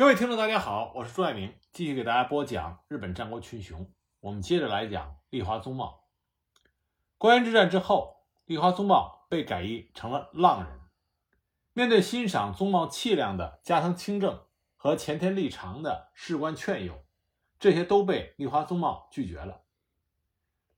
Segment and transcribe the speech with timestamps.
[0.00, 3.86] 各位听众，大家好，我是朱爱明，继续给大家播讲日本战国群雄。
[4.20, 6.04] 我们接着来讲立花宗茂。
[7.18, 10.80] 关原之战之后，立花宗茂被改役成了浪人。
[11.74, 14.40] 面对欣赏宗茂气量的加藤清正
[14.74, 17.04] 和前田利长的士官劝诱，
[17.58, 19.64] 这些都被立花宗茂拒绝了。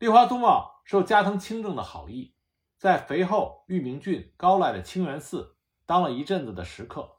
[0.01, 2.35] 立花宗茂受加藤清正的好意，
[2.77, 7.12] 在肥后玉名郡高濑的清源寺当了一阵子的食客。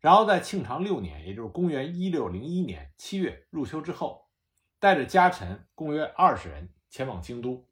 [0.00, 4.28] 然后在庆长六年，也就是公元一六零一年七月入秋之后，
[4.78, 7.66] 带着家臣共约二十人前往京都。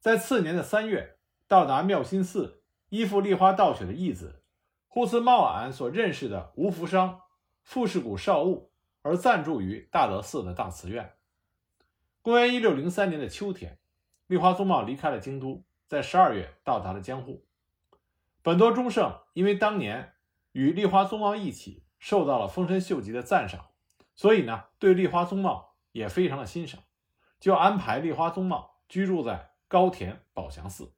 [0.00, 4.42] 在次年的三月，到达妙心寺，依附立花道雪的义子
[4.88, 7.20] 户寺茂安所认识的吴福商
[7.62, 11.14] 富士谷少务，而暂住于大德寺的大慈院。
[12.22, 13.78] 公元一六零三年的秋天，
[14.26, 17.46] 立花宗茂离开了京都，在十二月到达了江户。
[18.42, 20.14] 本多忠胜因为当年。
[20.56, 23.72] 与立花宗茂一起受到了丰臣秀吉的赞赏，
[24.14, 26.82] 所以呢，对立花宗茂也非常的欣赏，
[27.38, 30.94] 就安排立花宗茂居住在高田宝祥寺。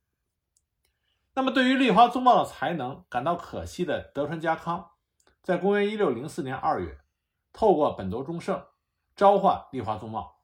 [1.34, 4.92] 那么，对于立花宗茂的才能感到可惜的德川家康，
[5.42, 7.00] 在公元一六零四年二月，
[7.52, 8.64] 透过本多忠胜
[9.16, 10.36] 召唤立花宗茂，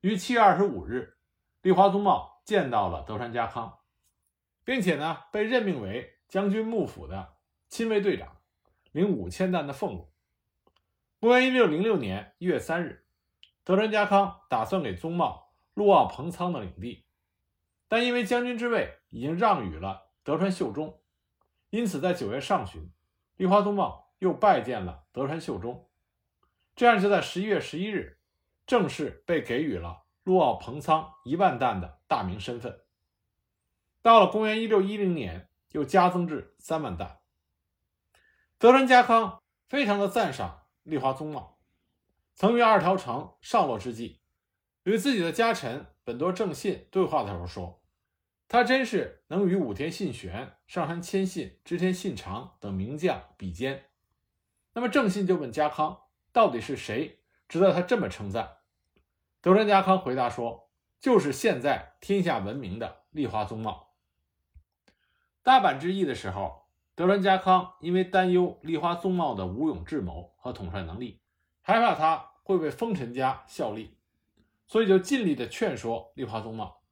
[0.00, 1.18] 于七月二十五日，
[1.60, 3.80] 立花宗茂见到了德川家康，
[4.64, 7.31] 并且呢，被任命为将军幕府的。
[7.72, 8.36] 亲卫队长，
[8.92, 10.12] 领五千担的俸禄。
[11.18, 13.06] 公元一六零六年一月三日，
[13.64, 17.06] 德川家康打算给宗茂陆奥彭仓的领地，
[17.88, 21.00] 但因为将军之位已经让与了德川秀忠，
[21.70, 22.92] 因此在九月上旬，
[23.36, 25.88] 立花宗茂又拜见了德川秀忠，
[26.76, 28.18] 这样就在十一月十一日，
[28.66, 32.82] 正式被给予了陆奥彭仓一万担的大名身份。
[34.02, 37.20] 到了公元一六一零年，又加增至三万担。
[38.62, 41.58] 德川家康非常的赞赏立花宗茂，
[42.36, 44.20] 曾于二条城上落之际，
[44.84, 47.82] 与自己的家臣本多正信对话的时候说
[48.46, 53.86] ：“他真是能与武田信玄、上杉谦信、织田信长等名将比肩。”
[54.74, 58.58] 那么正信就问家康：“到底是谁值得他这么称赞？”
[59.42, 60.70] 德川家康回答说
[61.02, 63.96] ：“就是现在天下闻名的立花宗茂。”
[65.42, 66.61] 大阪之役的时候。
[66.94, 71.22] 德川家康因为担忧立花宗茂的武勇智谋和统帅能力，
[71.62, 73.96] 害怕他会为丰臣家效力，
[74.66, 76.82] 所以就尽力的劝说立花宗茂。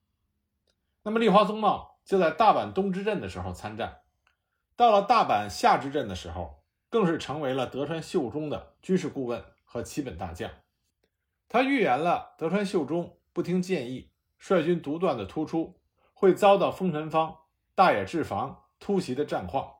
[1.03, 3.99] 那么立花宗茂就在大阪东之阵的时候参战，
[4.75, 10.51] 到了大阪下之阵的时候，更是成为了德川秀忠的军事顾问和旗本大将。
[11.49, 15.79] 他预言了德川秀忠不听建议，率军独断的突出，
[16.15, 17.37] 会遭到丰臣方
[17.75, 19.75] 大野智防突袭的战况。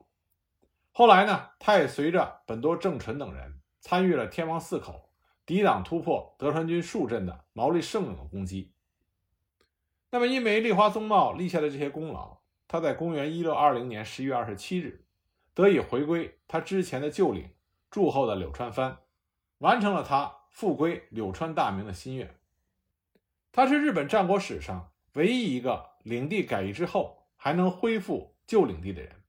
[0.91, 5.13] 后来呢，他也随着本多正纯等人参与了天王寺口，
[5.45, 8.73] 抵挡突破德川军数阵的毛利胜永的攻击。
[10.09, 15.05] 那么，因为立花宗茂立下的这些功劳，他在公元一六二零年十一月二十七日
[15.53, 17.49] 得以回归他之前的旧领
[17.89, 18.97] 驻后的柳川藩，
[19.59, 22.37] 完成了他复归柳川大名的心愿。
[23.53, 29.20] 他是日本战国史上唯一一个领地改易之后还能恢复旧领地的人。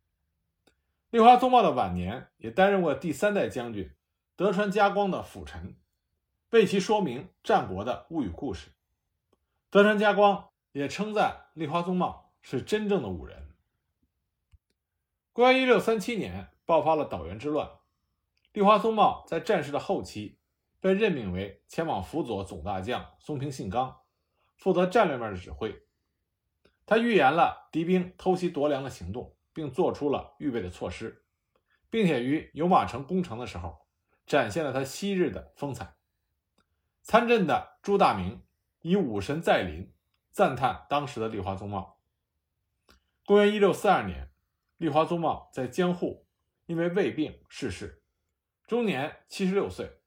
[1.12, 3.94] 立花宗茂的晚年也担任过第三代将军
[4.34, 5.76] 德川家光的辅臣，
[6.48, 8.70] 为其说明战国的物语故事。
[9.68, 13.50] 德川家光也称赞立花宗茂是真正的武人。
[15.34, 17.68] 公元一六三七年爆发了岛原之乱，
[18.54, 20.38] 立花宗茂在战事的后期
[20.80, 24.00] 被任命为前往辅佐总大将松平信纲，
[24.56, 25.82] 负责战略面的指挥。
[26.86, 29.36] 他预言了敌兵偷袭夺粮的行动。
[29.52, 31.24] 并做出了预备的措施，
[31.90, 33.86] 并且于有马城攻城的时候，
[34.26, 35.94] 展现了他昔日的风采。
[37.02, 38.42] 参阵的朱大明
[38.80, 39.92] 以“武神在临”
[40.30, 41.98] 赞叹当时的立花宗茂。
[43.26, 44.30] 公元一六四二年，
[44.76, 46.26] 立花宗茂在江户
[46.66, 48.02] 因为胃病逝世，
[48.66, 49.98] 终年七十六岁。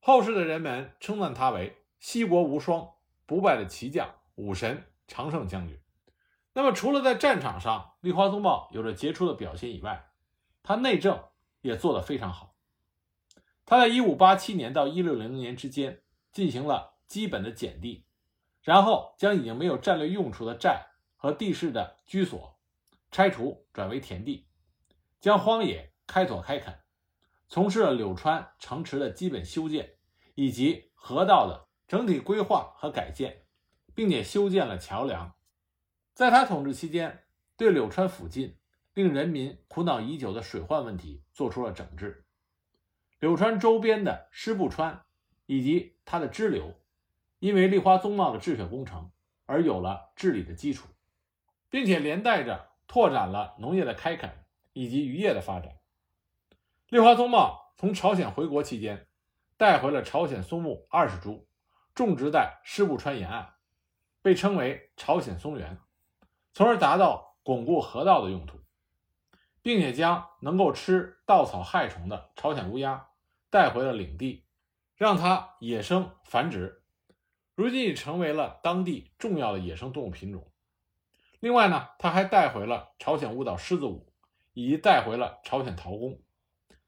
[0.00, 2.94] 后世的人们称赞他为“西国无双、
[3.26, 5.78] 不败的骑将、武神、常胜将军”。
[6.54, 10.10] 那么，除了在战场上立花宗茂有着杰出的表现以外，
[10.62, 11.22] 他内政
[11.62, 12.54] 也做得非常好。
[13.64, 18.04] 他在1587年到1600年之间进行了基本的减地，
[18.60, 22.58] 然后将已经没有战略用处的寨和地势的居所
[23.10, 24.46] 拆除，转为田地，
[25.20, 26.80] 将荒野开拓开垦，
[27.48, 29.94] 从事了柳川城池的基本修建
[30.34, 33.46] 以及河道的整体规划和改建，
[33.94, 35.34] 并且修建了桥梁。
[36.14, 37.24] 在他统治期间，
[37.56, 38.58] 对柳川附近
[38.92, 42.26] 令人民苦恼已久的水患问题做出了整治。
[43.18, 45.04] 柳川周边的师部川
[45.46, 46.74] 以及它的支流，
[47.38, 49.10] 因为立花宗茂的治水工程
[49.46, 50.88] 而有了治理的基础，
[51.70, 54.44] 并且连带着拓展了农业的开垦
[54.74, 55.78] 以及渔业的发展。
[56.90, 59.06] 立花宗茂从朝鲜回国期间，
[59.56, 61.48] 带回了朝鲜松木二十株，
[61.94, 63.54] 种植在师部川沿岸，
[64.20, 65.78] 被称为朝鲜松园，
[66.54, 68.60] 从而达到巩固河道的用途，
[69.62, 73.08] 并且将能够吃稻草害虫的朝鲜乌鸦
[73.50, 74.44] 带回了领地，
[74.96, 76.82] 让它野生繁殖，
[77.54, 80.50] 如今已成为了当地重要的野生动物品种。
[81.40, 84.12] 另外呢，他还带回了朝鲜舞蹈狮子舞，
[84.52, 86.20] 以及带回了朝鲜陶工。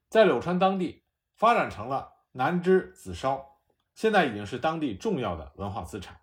[0.09, 3.59] 在柳川当地发展成了南枝紫烧，
[3.95, 6.21] 现在已经是当地重要的文化资产。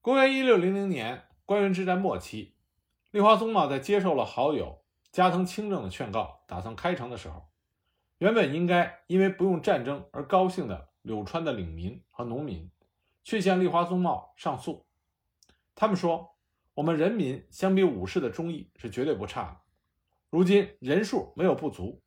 [0.00, 2.54] 公元一六零零年，关原之战末期，
[3.10, 7.48] 立花宗茂在接受了好友加藤清正的劝告，打算开城的时候，
[8.18, 12.70] 原本应该因为不用战争而高兴的柳川的领民和农民，
[13.24, 14.86] 却向立花宗茂上诉。
[15.74, 16.36] 他们说
[16.74, 19.56] ：“我们人民相比武士的忠义是绝对不差的，
[20.30, 22.00] 如今人数没有不足。”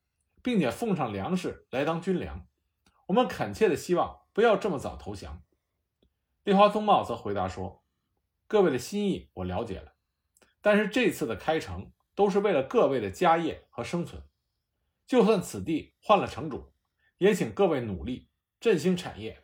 [0.45, 2.45] 并且奉上粮食来当军粮，
[3.07, 5.41] 我们恳切的希望不要这么早投降。
[6.43, 7.83] 立花宗茂则回答说
[8.47, 9.94] ：“各位的心意我了解了，
[10.62, 14.21] 但是这次的开城都是为了各位的家业和生存，
[15.07, 16.71] 就算此地换了城主，
[17.18, 19.44] 也请各位努力振兴产业。”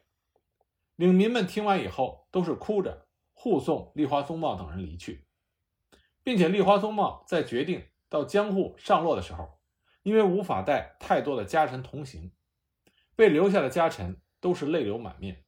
[0.95, 5.25] 领民们听完以后都是哭着护送立花宗茂等人离去，
[6.23, 9.59] 并且立花宗茂在决定到江户上洛的时候。
[10.03, 12.31] 因为无法带太多的家臣同行，
[13.15, 15.45] 被留下的家臣都是泪流满面。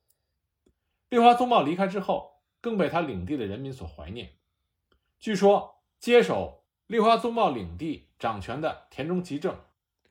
[1.10, 2.33] 立花宗茂离开之后，
[2.64, 4.38] 更被他领地的人民所怀念。
[5.20, 9.56] 据说，接手立花宗茂领地掌权的田中吉正，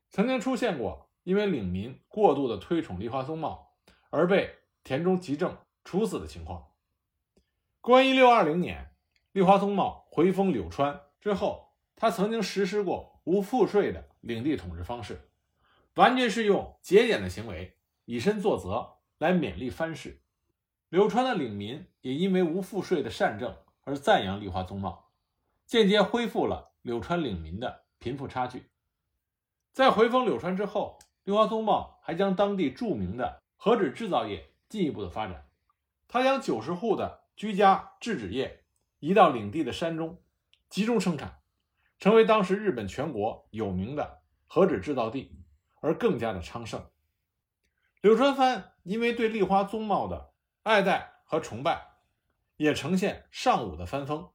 [0.09, 3.73] 曾经出现过因为领民过度的推崇立花宗茂
[4.11, 6.69] 而被田中吉正处死的情况。
[7.81, 8.95] 公元一六二零年，
[9.33, 14.11] 立花宗茂回封柳川之后，他曾经实施过无赋税的。
[14.23, 15.29] 领地统治方式，
[15.97, 20.22] 完全是用节俭的行为以身作则来勉励藩士。
[20.93, 25.09] 柳川的领民也因为无赋税的善政而赞扬立花宗茂，
[25.65, 28.69] 间接恢复了柳川领民的贫富差距。
[29.73, 35.49] 在回封柳川之后，立花宗茂还将当地著名的和纸制造业进一步的发展。
[36.09, 38.67] 他将九十户的居家制纸业
[38.99, 40.23] 移到领地的山中，
[40.69, 41.41] 集中生产。
[41.99, 45.43] 成为当时日本全国有名的和纸制造地，
[45.81, 46.85] 而更加的昌盛。
[48.03, 50.32] 柳川藩因为对立花宗茂的
[50.65, 51.89] 爱戴和崇拜，
[52.57, 54.31] 也呈现尚武的藩风。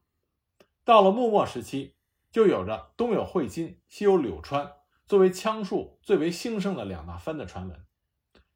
[0.83, 1.95] 到了幕末时期，
[2.31, 4.74] 就有着东有汇金，西有柳川
[5.06, 7.85] 作为枪术最为兴盛的两大藩的传闻，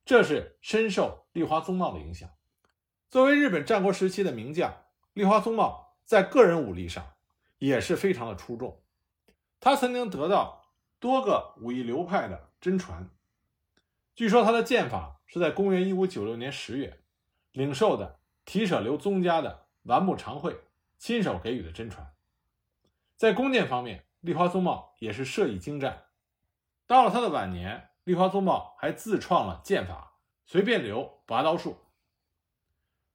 [0.04, 2.30] 这是深受立花宗茂的影响。
[3.10, 4.84] 作为日本战国时期的名将，
[5.14, 7.14] 立花宗茂在个人武力上
[7.58, 8.82] 也是非常的出众。
[9.62, 10.66] 他曾经得到
[11.00, 13.10] 多个武艺流派的真传，
[14.14, 17.01] 据说他的剑法是在公元一五九六年十月
[17.52, 20.60] 领受的提舍流宗家的丸木长惠
[20.98, 22.14] 亲手给予的真传。
[23.16, 26.06] 在弓箭方面，立花宗茂也是射艺精湛。
[26.88, 31.78] 到了他的晚年，立花宗茂还自创了剑法随便流拔刀术。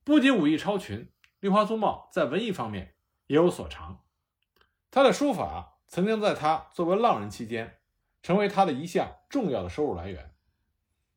[0.05, 1.11] 不仅武艺超群，
[1.41, 2.97] 立花宗茂在文艺方面
[3.27, 4.05] 也有所长，
[4.91, 5.75] 他的书法。
[5.89, 7.79] 曾经在他作为浪人期间，
[8.21, 10.35] 成为他的一项重要的收入来源。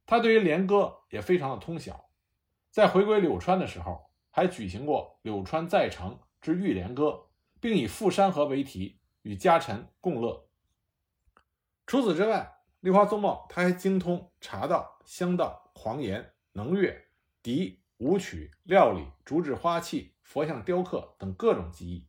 [0.05, 2.08] 他对于连歌也非常的通晓，
[2.71, 7.05] 在回归柳川的时候，还举行过《柳川在城之玉莲歌》，
[7.59, 10.47] 并以富山河为题与家臣共乐。
[11.87, 17.07] 除此之外，立花宗茂他还精通茶道、香道、狂言、能乐、
[17.41, 22.07] 笛、舞曲、料理、竹制花器、佛像雕刻等各种技艺。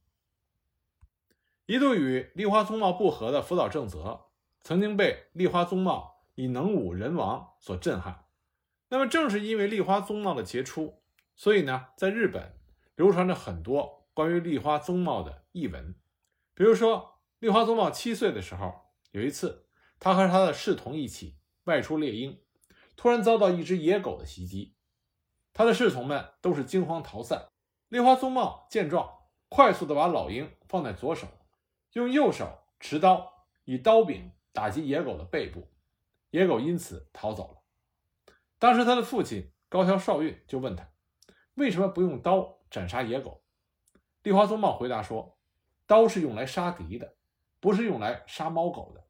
[1.66, 4.26] 一度与立花宗茂不和的福岛正则，
[4.60, 8.26] 曾经被立花宗茂以能武人王所震撼。
[8.92, 11.00] 那么，正是因为立花宗茂的杰出，
[11.36, 12.58] 所以呢，在日本
[12.96, 15.94] 流传着很多关于立花宗茂的译文。
[16.54, 18.72] 比如说，立花宗茂七岁的时候，
[19.12, 19.68] 有一次，
[20.00, 22.42] 他和他的侍童一起外出猎鹰，
[22.96, 24.74] 突然遭到一只野狗的袭击，
[25.52, 27.48] 他的侍从们都是惊慌逃散。
[27.88, 29.08] 立花宗茂见状，
[29.48, 31.28] 快速的把老鹰放在左手。
[31.92, 35.68] 用右手持刀，以刀柄打击野狗的背部，
[36.30, 37.59] 野狗因此逃走了。
[38.60, 40.86] 当时他的父亲高桥少运就问他，
[41.54, 43.42] 为什么不用刀斩杀野狗？
[44.22, 45.38] 立花宗茂回答说，
[45.86, 47.16] 刀是用来杀敌的，
[47.58, 49.02] 不是用来杀猫狗的。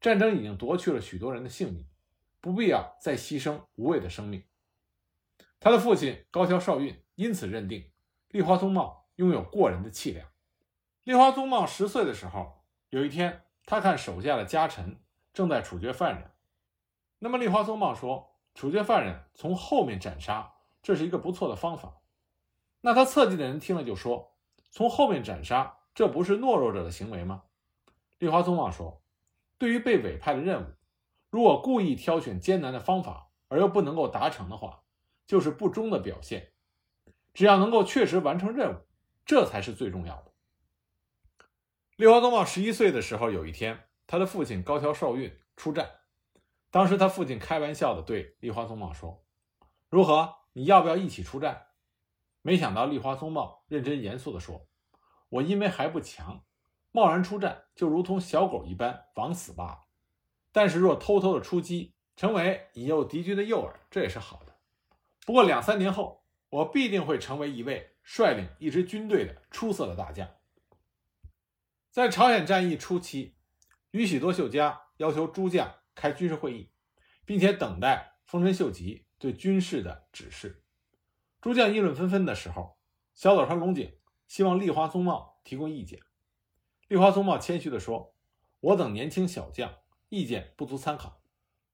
[0.00, 1.86] 战争已经夺去了许多人的性命，
[2.40, 4.42] 不必要再牺牲无谓的生命。
[5.60, 7.92] 他的父亲高桥少运因此认定
[8.28, 10.26] 立花宗茂拥有过人的气量。
[11.04, 15.02] 立花宗茂十岁的时候，有一天，他看手下的家臣
[15.34, 16.30] 正在处决犯人，
[17.18, 20.52] 那么立花宗茂说，处决犯人从后面斩杀，
[20.82, 22.00] 这是一个不错的方法。
[22.80, 24.36] 那他侧近的人听了就说，
[24.70, 27.44] 从后面斩杀，这不是懦弱者的行为吗？
[28.18, 29.02] 立花宗茂说，
[29.58, 30.66] 对于被委派的任务，
[31.30, 34.82] 如果故意挑选艰难的方法而又不能够达成的话，
[35.26, 36.52] 就是不忠的表现。
[37.32, 38.78] 只要能够确实完成任务，
[39.24, 40.32] 这才是最重要的。
[41.96, 45.99] 立花宗茂十一岁的时候，有一天，他的父亲高桥少运出战。
[46.70, 49.24] 当时他父亲开玩笑的对立花宗茂说
[49.90, 50.36] ：“如何？
[50.52, 51.66] 你要不要一起出战？”
[52.42, 54.68] 没想到立花宗茂认真严肃的说
[55.28, 56.44] ：“我因为还不强，
[56.92, 59.80] 贸然出战就如同小狗一般枉死罢了。
[60.52, 64.56] 但是若偷偷的出击，成为引诱敌军的诱饵，这也是好的。
[65.26, 70.28] 不过两三年后，我必定会成为一位率领一支军队的出色的大将。”
[71.90, 73.36] 在朝鲜战役初期，
[73.90, 76.72] 宇喜多秀家要求诸将开军事会议，
[77.26, 80.64] 并且等待丰臣秀吉对军事的指示。
[81.42, 82.78] 诸将议论纷纷的时候，
[83.14, 86.00] 小早川龙井希望立花宗茂提供意见。
[86.88, 88.14] 立花宗茂谦虚地说
[88.60, 89.74] ：“我等年轻小将，
[90.08, 91.20] 意见不足参考。”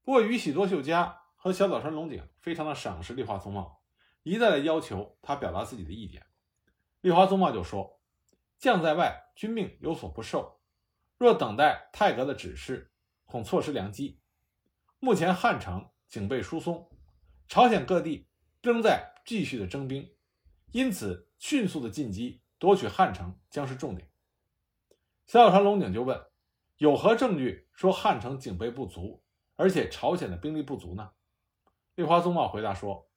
[0.03, 3.81] 不过宇喜多秀家和小早川龙井非常的赏识立花宗茂，
[4.23, 6.25] 一再的要求他表达自己的意见。
[6.99, 7.95] 立花宗茂就说。
[8.59, 10.59] 将在外，军命有所不受。
[11.19, 12.91] 若等待太阁的指示，
[13.27, 14.19] 恐错失良机。
[14.99, 16.89] 目前汉城警备疏松，
[17.47, 18.27] 朝鲜各地
[18.63, 20.09] 仍在继续的征兵，
[20.71, 24.09] 因此迅速的进击夺取汉城将是重点。
[25.25, 26.25] 小川龙井就问：
[26.77, 29.21] 有何证据说汉城警备不足，
[29.55, 31.11] 而且朝鲜的兵力不足呢？
[31.95, 33.09] 立花宗茂回答说：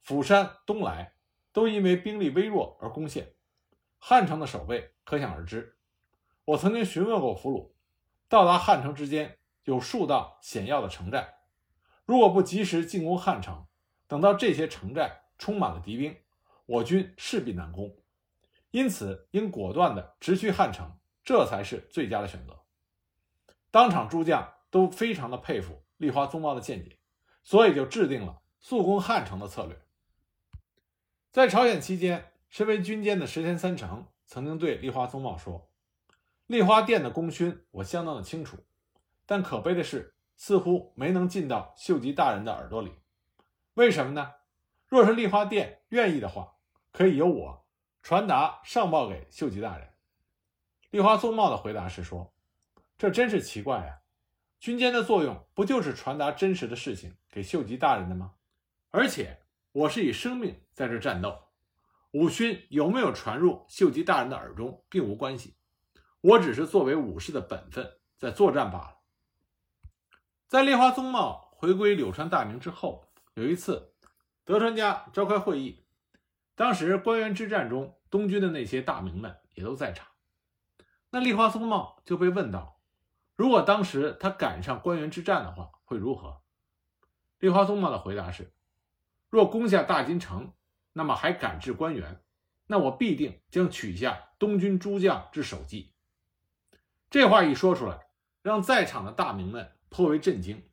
[0.00, 1.14] 釜山、东来
[1.52, 3.34] 都因为兵力微弱而攻陷。
[3.98, 5.76] 汉城的守备可想而知。
[6.46, 7.72] 我曾经询问过俘虏，
[8.28, 9.37] 到达汉城之间
[9.68, 11.34] 有数道险要的城寨，
[12.06, 13.66] 如果不及时进攻汉城，
[14.06, 16.16] 等到这些城寨充满了敌兵，
[16.64, 17.94] 我军势必难攻。
[18.70, 22.58] 因此，应果断地直趋汉城，这才是最佳的选择。
[23.70, 26.98] 当场诸将都非常的佩服立花宗茂的见解，
[27.44, 29.78] 所以就制定了速攻汉城的策略。
[31.30, 32.32] 在朝鲜期间。
[32.48, 35.70] 身为军监的石田三成曾经对立花宗茂说
[36.48, 38.56] ：“立花殿的功勋我相当的清楚，
[39.30, 42.94] 但可悲的是，似乎没能进到秀吉大人的耳朵里。
[43.74, 44.32] 为什么呢？
[44.86, 46.54] 若是立花殿愿意的话，
[46.92, 47.66] 可以由我
[48.02, 49.92] 传达上报给秀吉大人。”
[50.88, 52.32] 立花宗茂的回答是说
[52.96, 53.98] ：“这真是奇怪呀！
[54.58, 58.32] 军监的作用不就是传达真实的事情给秀吉大人的吗？
[58.88, 59.42] 而且
[59.72, 61.38] 我是以生命在这战斗。”
[62.12, 65.54] 武勋有没有传入秀吉大人的耳中，并无关系。
[66.22, 68.97] 我只是作为武士的本分在作战罢了。
[70.48, 73.92] 在立花宗茂回归柳川大名之后，有一次
[74.46, 75.84] 德川家召开会议，
[76.54, 80.06] 当时关原之战中东军的那些大名们也都在场。
[81.10, 82.80] 那立花宗茂就被问到：
[83.36, 86.40] 如果当时他赶上关原之战的话，会如何？
[87.40, 88.50] 立花宗茂的回答是：
[89.28, 90.52] 若攻下大金城。
[90.94, 92.24] 那么还敢置官员？
[92.66, 95.92] 那我必定将取下东军诸将之首级。
[97.08, 98.08] 这话一说出来，
[98.42, 100.68] 让在场的大名们颇为震惊，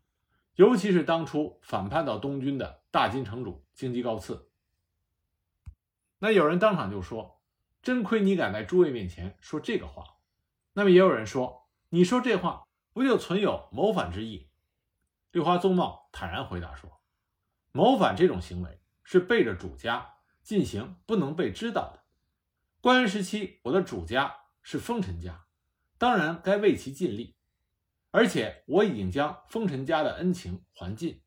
[0.56, 4.50] 尤其是当初反叛到东军的大金城主京畿高次。
[6.20, 7.42] 那有人当场就说
[7.84, 10.18] ：“真亏你敢在诸位面前说这个话。”
[10.74, 14.50] 那么也有人说：“你说这话不就存有谋反之意？”
[15.32, 17.02] 绿花宗茂坦然回答说
[17.72, 20.12] ：“谋反这种行为是背着主家。”
[20.46, 22.04] 进行不能被知道的。
[22.80, 25.48] 官员时期，我的主家是丰臣家，
[25.98, 27.36] 当然该为其尽力。
[28.16, 31.22] 而且我已经将丰臣家的恩情还尽。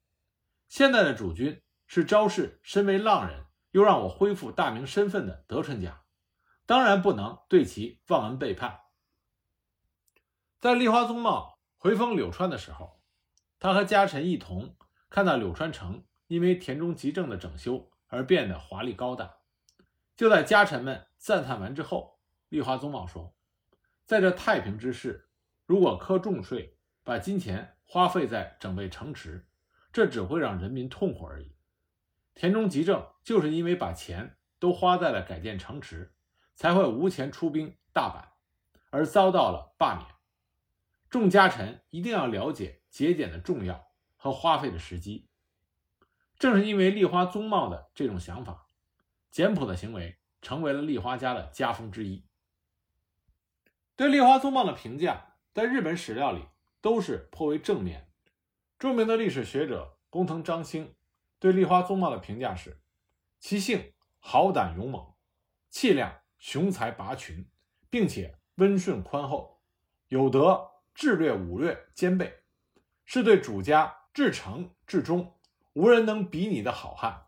[0.68, 6.06] 现在的主君是昭氏身为浪人，又让我恢复大名身份的德川家，
[6.64, 8.80] 当然不能对其忘恩背叛。
[10.60, 13.02] 在立花宗茂回封柳川的时候，
[13.58, 14.74] 他和家臣一同
[15.10, 17.90] 看到柳川城因为田中吉政的整修。
[18.10, 19.36] 而变得华丽高大。
[20.16, 22.18] 就在家臣们赞叹完之后，
[22.48, 23.36] 立花宗茂说
[24.08, 25.28] ：“在这太平之世，
[25.66, 26.77] 如果苛重税，
[27.08, 29.48] 把金钱花费在整备城池，
[29.90, 31.56] 这只会让人民痛苦而已。
[32.34, 36.12] 田中吉政就是因为把钱都花在了改建城池，
[36.54, 38.28] 才会无钱出兵大阪，
[38.90, 40.06] 而遭到了罢免。
[41.08, 43.86] 众家臣一定要了解节俭的重要，
[44.18, 45.30] 和花费的时机。
[46.38, 48.68] 正是因为立花宗茂的这种想法，
[49.30, 52.26] 简朴的行为成为了立花家的家风之一。
[53.96, 56.44] 对立花宗茂的评价，在日本史料里
[56.80, 58.10] 都是颇为正面。
[58.78, 60.94] 著名的历史学者工藤章兴
[61.38, 62.80] 对立花宗茂的评价是：
[63.40, 65.14] 其性豪胆勇猛，
[65.70, 67.48] 气量雄才拔群，
[67.90, 69.60] 并且温顺宽厚，
[70.08, 72.42] 有德智略武略兼备，
[73.04, 75.34] 是对主家至诚至忠。
[75.74, 77.26] 无人能比拟的好汉，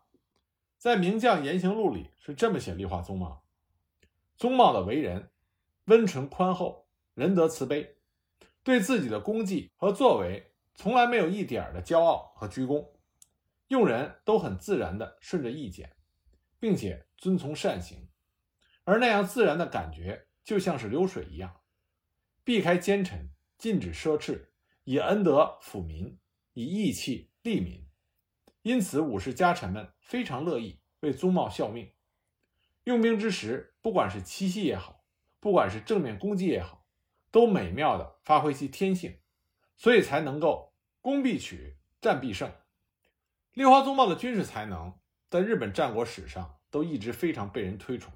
[0.77, 3.45] 在《名将言行录》里是这么写立花宗茂：
[4.35, 5.31] 宗茂的为人
[5.85, 7.95] 温纯宽厚，仁德慈悲，
[8.63, 12.93] 对自己的功绩和作为从来没有一点的骄傲和居功，
[13.67, 15.95] 用人都很自然的顺着意见，
[16.59, 18.09] 并且遵从善行，
[18.83, 21.61] 而那样自然的感觉就像是流水一样，
[22.43, 24.49] 避开奸臣，禁止奢侈，
[24.83, 26.19] 以恩德抚民，
[26.53, 27.87] 以义气利民。
[28.63, 31.91] 因此，武士家臣们非常乐意为宗茂效命。
[32.83, 35.03] 用兵之时，不管是奇袭也好，
[35.39, 36.80] 不管是正面攻击也好，
[37.31, 39.19] 都美妙的发挥其天性，
[39.77, 42.51] 所以才能够攻必取，战必胜。
[43.53, 48.13] 立花宗茂的军事才能在日本战国史上都一直非常被人推崇，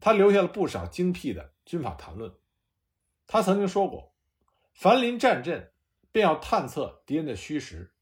[0.00, 2.34] 他留下了不少精辟的军法谈论。
[3.26, 4.14] 他曾经说过
[4.74, 5.72] ：“凡临战阵，
[6.10, 7.94] 便要探测敌人的虚实，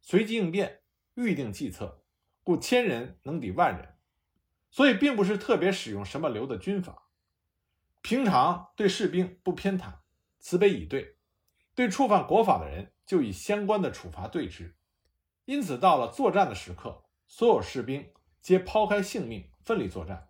[0.00, 0.80] 随机应变。”
[1.16, 2.04] 预定计策，
[2.42, 3.96] 故千人能抵万人，
[4.68, 7.05] 所以并不是特别使用什么流的军法。
[8.08, 9.94] 平常对士兵不偏袒，
[10.38, 11.16] 慈悲以对；
[11.74, 14.76] 对触犯国法的人，就以相关的处罚对之。
[15.44, 20.28] 因此，到了作战的时刻，所有士兵皆抛开性命，奋力作战，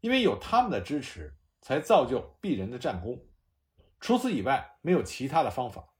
[0.00, 3.24] 因为有他们的支持，才造就鄙人的战功。
[4.00, 5.90] 除此以外，没有其他的方法。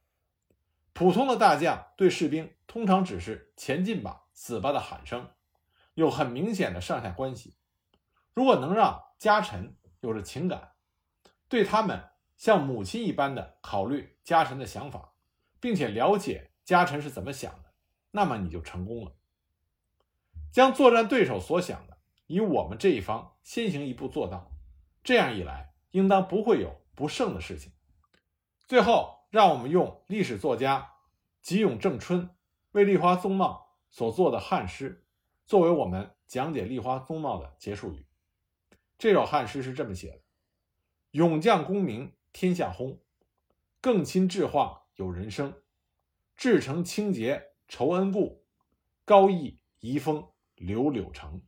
[0.91, 5.31] 普通的大将对士兵通常只是“前进吧，死吧”的喊声，
[5.93, 7.55] 有很明显的上下关系。
[8.33, 10.73] 如果能让家臣有着情感，
[11.47, 15.13] 对他们像母亲一般的考虑家臣的想法，
[15.59, 17.73] 并且了解家臣是怎么想的，
[18.11, 19.13] 那么你就成功了。
[20.51, 24.51] 将作战对手所想的，以我们这一方先行一步做到，
[25.03, 27.71] 这样一来，应当不会有不胜的事情。
[28.67, 29.13] 最后。
[29.31, 30.93] 让我们用历史作家
[31.41, 32.29] 吉永正春
[32.71, 35.03] 为立花宗茂所做的汉诗，
[35.45, 38.05] 作为我们讲解立花宗茂的结束语。
[38.97, 40.21] 这首汉诗是这么写的
[41.15, 42.99] ：“勇将功名天下轰，
[43.79, 45.61] 更亲智化有人生。
[46.35, 48.43] 至诚清洁仇恩故，
[49.05, 51.41] 高义遗风柳柳成。”